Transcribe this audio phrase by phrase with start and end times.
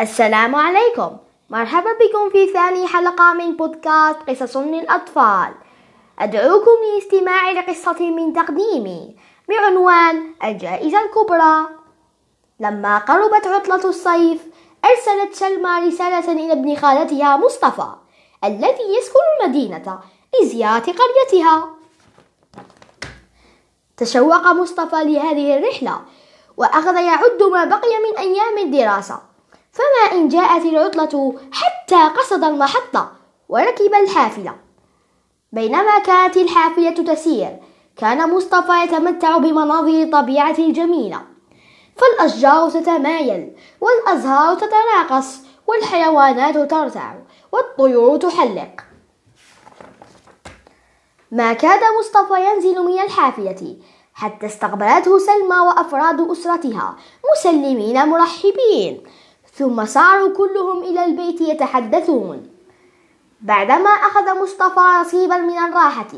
[0.00, 1.16] السلام عليكم.
[1.50, 5.52] مرحبا بكم في ثاني حلقة من بودكاست قصص للأطفال.
[6.18, 9.16] أدعوكم لاستماع لقصة من تقديمي
[9.48, 11.66] بعنوان الجائزة الكبرى.
[12.60, 14.40] لما قربت عطلة الصيف
[14.84, 17.88] أرسلت سلمى رسالة إلى ابن خالتها مصطفى
[18.44, 20.00] الذي يسكن المدينة
[20.42, 21.70] لزيارة قريتها.
[23.96, 26.00] تشوق مصطفى لهذه الرحلة
[26.56, 29.29] وأخذ يعد ما بقي من أيام الدراسة.
[29.72, 33.12] فما إن جاءت العطلة حتى قصد المحطة
[33.48, 34.54] وركب الحافلة.
[35.52, 37.58] بينما كانت الحافلة تسير
[37.96, 41.20] كان مصطفى يتمتع بمناظر الطبيعة الجميلة.
[41.96, 47.14] فالأشجار تتمايل والأزهار تتراقص والحيوانات ترتع
[47.52, 48.80] والطيور تحلق.
[51.32, 53.76] ما كاد مصطفى ينزل من الحافلة
[54.14, 56.96] حتى استقبلته سلمى وأفراد أسرتها
[57.32, 59.02] مسلمين مرحبين.
[59.52, 62.50] ثم ساروا كلهم إلى البيت يتحدثون.
[63.40, 66.12] بعدما أخذ مصطفى نصيبا من الراحة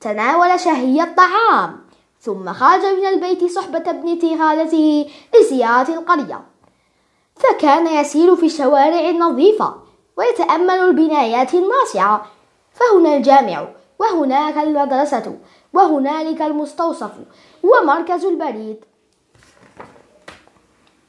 [0.00, 1.86] تناول شهي الطعام
[2.20, 6.40] ثم خرج من البيت صحبة ابنة خالته لزيارة القرية.
[7.36, 9.74] فكان يسير في الشوارع النظيفة
[10.16, 12.26] ويتأمل البنايات الناصعة
[12.72, 15.38] فهنا الجامع وهناك المدرسة
[15.72, 17.10] وهنالك المستوصف
[17.62, 18.84] ومركز البريد.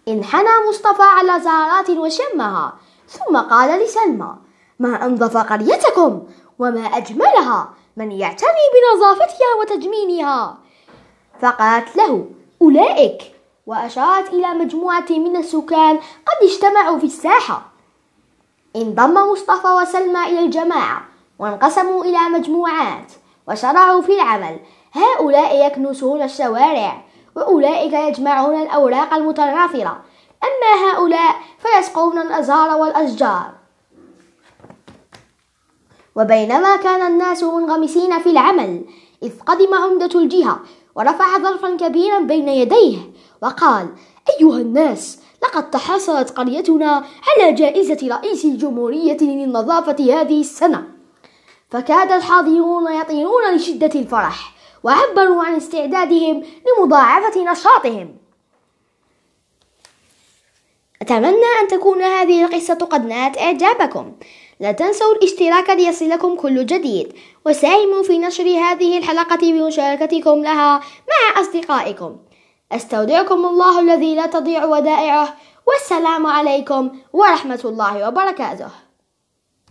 [0.08, 2.74] انحنى مصطفى على زهرات وشمها
[3.08, 4.36] ثم قال لسلمى
[4.80, 6.24] ما أنظف قريتكم
[6.60, 10.58] وما أجملها من يعتني بنظافتها وتجميلها
[11.40, 12.26] فقالت له
[12.62, 13.22] أولئك
[13.66, 17.62] وأشارت إلى مجموعة من السكان قد اجتمعوا في الساحة.
[18.76, 21.02] انضم مصطفى وسلمى إلى الجماعة
[21.40, 23.12] وانقسموا إلى مجموعات
[23.48, 24.60] وشرعوا في العمل
[24.94, 27.02] هؤلاء يكنسون الشوارع
[27.38, 30.02] وأولئك يجمعون الأوراق المتناثرة
[30.44, 33.52] أما هؤلاء فيسقون الأزهار والأشجار.
[36.16, 38.86] وبينما كان الناس منغمسين في العمل
[39.24, 40.60] إذ قدم عمدة الجهة
[40.96, 42.98] ورفع ظرفا كبيرا بين يديه
[43.42, 43.88] وقال
[44.30, 50.84] أيها الناس لقد تحصلت قريتنا على جائزة رئيس الجمهورية للنظافة هذه السنة.
[51.70, 54.57] فكاد الحاضرون يطيرون لشدة الفرح.
[54.84, 58.16] وعبروا عن استعدادهم لمضاعفة نشاطهم.
[61.02, 64.14] أتمنى أن تكون هذه القصة قد نالت إعجابكم.
[64.60, 67.14] لا تنسوا الاشتراك ليصلكم كل جديد.
[67.46, 72.18] وساهموا في نشر هذه الحلقة بمشاركتكم لها مع أصدقائكم.
[72.72, 75.38] أستودعكم الله الذي لا تضيع ودائعه.
[75.68, 78.87] والسلام عليكم ورحمة الله وبركاته.